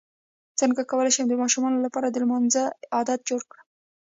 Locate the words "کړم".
3.51-3.67